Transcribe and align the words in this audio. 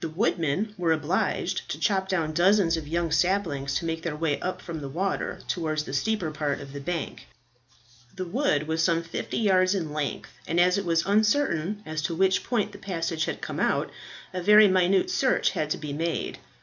The 0.00 0.08
woodmen 0.08 0.74
were 0.78 0.90
obliged 0.90 1.68
to 1.68 1.78
chop 1.78 2.08
down 2.08 2.32
dozens 2.32 2.78
of 2.78 2.88
young 2.88 3.12
saplings 3.12 3.74
to 3.74 3.84
make 3.84 4.00
their 4.00 4.16
way 4.16 4.40
up 4.40 4.62
from 4.62 4.80
the 4.80 4.88
water 4.88 5.40
towards 5.48 5.84
the 5.84 5.92
steeper 5.92 6.30
part 6.30 6.62
of 6.62 6.72
the 6.72 6.80
bank. 6.80 7.28
The 8.16 8.24
wood 8.24 8.66
was 8.66 8.82
some 8.82 9.02
fifty 9.02 9.36
yards 9.36 9.74
in 9.74 9.92
length, 9.92 10.30
and 10.46 10.58
as 10.58 10.78
it 10.78 10.86
was 10.86 11.04
uncertain 11.04 11.82
at 11.84 12.08
which 12.08 12.42
point 12.42 12.72
the 12.72 12.78
passage 12.78 13.26
had 13.26 13.42
come 13.42 13.60
out, 13.60 13.90
a 14.32 14.40
very 14.40 14.66
minute 14.66 15.10
search 15.10 15.50
had 15.50 15.68
to 15.68 15.76
be 15.76 15.92
made. 15.92 16.38